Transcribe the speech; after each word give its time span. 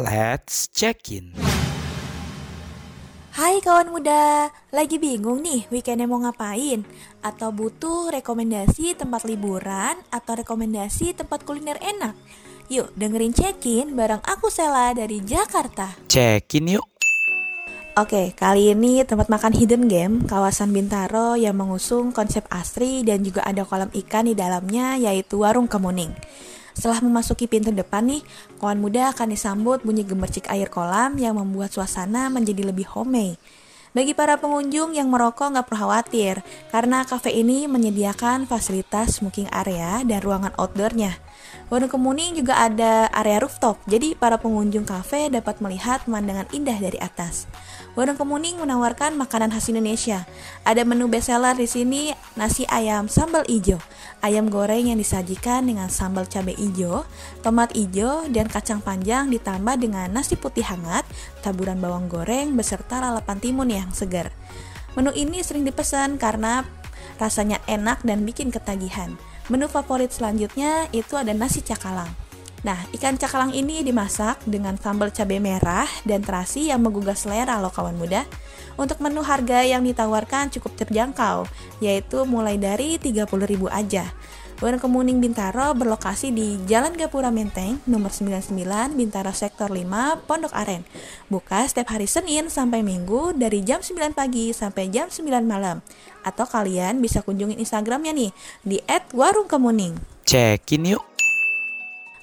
Let's 0.00 0.72
check 0.72 1.12
in. 1.12 1.36
Hai 3.36 3.60
kawan 3.60 3.92
muda, 3.92 4.48
lagi 4.72 4.96
bingung 4.96 5.44
nih 5.44 5.68
weekendnya 5.68 6.08
mau 6.08 6.24
ngapain? 6.24 6.88
Atau 7.20 7.52
butuh 7.52 8.08
rekomendasi 8.08 8.96
tempat 8.96 9.28
liburan 9.28 10.00
atau 10.08 10.40
rekomendasi 10.40 11.12
tempat 11.20 11.44
kuliner 11.44 11.76
enak? 11.84 12.16
Yuk 12.72 12.96
dengerin 12.96 13.36
check-in 13.36 13.92
bareng 13.92 14.24
aku 14.24 14.48
Sela 14.48 14.96
dari 14.96 15.20
Jakarta. 15.20 15.92
Check 16.08 16.48
in 16.56 16.80
yuk. 16.80 16.86
Oke, 18.00 18.32
kali 18.32 18.72
ini 18.72 19.04
tempat 19.04 19.28
makan 19.28 19.52
hidden 19.52 19.84
game 19.84 20.24
kawasan 20.24 20.72
Bintaro 20.72 21.36
yang 21.36 21.60
mengusung 21.60 22.16
konsep 22.16 22.48
asri 22.48 23.04
dan 23.04 23.20
juga 23.20 23.44
ada 23.44 23.68
kolam 23.68 23.92
ikan 23.92 24.24
di 24.24 24.32
dalamnya 24.32 24.96
yaitu 24.96 25.44
Warung 25.44 25.68
Kemuning. 25.68 26.16
Setelah 26.80 27.04
memasuki 27.04 27.44
pintu 27.44 27.68
depan 27.76 28.08
nih, 28.08 28.24
kawan 28.56 28.80
muda 28.80 29.12
akan 29.12 29.36
disambut 29.36 29.84
bunyi 29.84 30.00
gemercik 30.00 30.48
air 30.48 30.72
kolam 30.72 31.20
yang 31.20 31.36
membuat 31.36 31.76
suasana 31.76 32.32
menjadi 32.32 32.72
lebih 32.72 32.88
homey. 32.96 33.36
Bagi 33.90 34.14
para 34.14 34.38
pengunjung 34.38 34.94
yang 34.94 35.10
merokok 35.10 35.50
nggak 35.50 35.66
perlu 35.66 35.82
khawatir, 35.82 36.46
karena 36.70 37.02
kafe 37.02 37.34
ini 37.34 37.66
menyediakan 37.66 38.46
fasilitas 38.46 39.18
smoking 39.18 39.50
area 39.50 40.06
dan 40.06 40.22
ruangan 40.22 40.54
outdoornya. 40.62 41.18
Warung 41.74 41.90
Kemuning 41.90 42.38
juga 42.38 42.54
ada 42.62 43.10
area 43.10 43.42
rooftop, 43.42 43.82
jadi 43.90 44.14
para 44.14 44.38
pengunjung 44.38 44.86
kafe 44.86 45.26
dapat 45.26 45.58
melihat 45.58 46.06
pemandangan 46.06 46.46
indah 46.54 46.78
dari 46.78 47.02
atas. 47.02 47.50
Warung 47.98 48.14
Kemuning 48.14 48.62
menawarkan 48.62 49.18
makanan 49.18 49.50
khas 49.50 49.66
Indonesia. 49.70 50.22
Ada 50.62 50.86
menu 50.86 51.10
bestseller 51.10 51.58
di 51.58 51.66
sini, 51.66 52.14
nasi 52.38 52.62
ayam 52.70 53.10
sambal 53.10 53.42
ijo, 53.50 53.82
ayam 54.22 54.46
goreng 54.46 54.86
yang 54.94 54.98
disajikan 55.02 55.66
dengan 55.66 55.90
sambal 55.90 56.30
cabai 56.30 56.54
ijo, 56.58 57.02
tomat 57.42 57.74
ijo, 57.74 58.22
dan 58.30 58.46
kacang 58.46 58.78
panjang 58.78 59.30
ditambah 59.34 59.74
dengan 59.82 60.06
nasi 60.14 60.38
putih 60.38 60.62
hangat, 60.62 61.02
taburan 61.42 61.82
bawang 61.82 62.06
goreng 62.06 62.54
beserta 62.54 63.02
lalapan 63.02 63.38
timun 63.42 63.79
yang 63.80 63.90
segar. 63.96 64.28
Menu 64.92 65.14
ini 65.16 65.40
sering 65.40 65.64
dipesan 65.64 66.20
karena 66.20 66.66
rasanya 67.16 67.60
enak 67.64 68.04
dan 68.04 68.28
bikin 68.28 68.52
ketagihan. 68.52 69.16
Menu 69.48 69.66
favorit 69.66 70.12
selanjutnya 70.12 70.86
itu 70.92 71.16
ada 71.16 71.32
nasi 71.32 71.64
cakalang. 71.64 72.08
Nah, 72.60 72.76
ikan 72.92 73.16
cakalang 73.16 73.56
ini 73.56 73.80
dimasak 73.80 74.44
dengan 74.44 74.76
sambal 74.76 75.08
cabai 75.08 75.40
merah 75.40 75.88
dan 76.04 76.20
terasi 76.20 76.68
yang 76.68 76.84
menggugah 76.84 77.16
selera 77.16 77.56
loh 77.56 77.72
kawan 77.72 77.96
muda. 77.96 78.28
Untuk 78.76 79.00
menu 79.00 79.24
harga 79.24 79.64
yang 79.64 79.80
ditawarkan 79.80 80.52
cukup 80.52 80.76
terjangkau, 80.76 81.48
yaitu 81.80 82.28
mulai 82.28 82.60
dari 82.60 83.00
30.000 83.00 83.32
aja. 83.72 84.04
Warung 84.60 84.76
Kemuning 84.76 85.24
Bintaro 85.24 85.72
berlokasi 85.72 86.36
di 86.36 86.60
Jalan 86.68 86.92
Gapura 86.92 87.32
Menteng, 87.32 87.80
nomor 87.88 88.12
99, 88.12 88.60
Bintaro 88.92 89.32
Sektor 89.32 89.72
5, 89.72 90.28
Pondok 90.28 90.52
Aren. 90.52 90.84
Buka 91.32 91.64
setiap 91.64 91.96
hari 91.96 92.04
Senin 92.04 92.52
sampai 92.52 92.84
Minggu 92.84 93.32
dari 93.32 93.64
jam 93.64 93.80
9 93.80 94.12
pagi 94.12 94.52
sampai 94.52 94.92
jam 94.92 95.08
9 95.08 95.24
malam. 95.48 95.80
Atau 96.20 96.44
kalian 96.44 97.00
bisa 97.00 97.24
kunjungi 97.24 97.56
Instagramnya 97.56 98.12
nih, 98.12 98.30
di 98.60 98.76
@warungkemuning. 99.16 99.96
Check 100.28 100.76
in 100.76 100.92
yuk. 100.92 101.09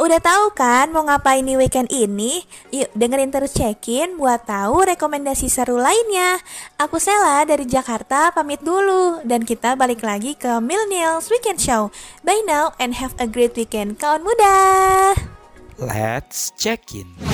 Udah 0.00 0.24
tahu 0.24 0.56
kan 0.56 0.88
mau 0.88 1.04
ngapain 1.04 1.44
di 1.44 1.52
weekend 1.52 1.92
ini? 1.92 2.40
Yuk 2.72 2.88
dengerin 2.96 3.28
terus 3.28 3.52
check-in 3.52 4.16
buat 4.16 4.48
tahu 4.48 4.88
rekomendasi 4.88 5.52
seru 5.52 5.76
lainnya. 5.76 6.40
Aku 6.80 6.96
Sela 6.96 7.44
dari 7.44 7.68
Jakarta 7.68 8.32
pamit 8.32 8.64
dulu 8.64 9.20
dan 9.28 9.44
kita 9.44 9.76
balik 9.76 10.00
lagi 10.00 10.32
ke 10.32 10.64
Millennials 10.64 11.28
Weekend 11.28 11.60
Show. 11.60 11.92
Bye 12.24 12.40
now 12.48 12.72
and 12.80 12.96
have 12.96 13.12
a 13.20 13.28
great 13.28 13.52
weekend 13.52 14.00
kawan 14.00 14.24
muda. 14.24 14.56
Let's 15.76 16.56
check 16.56 16.96
in. 16.96 17.31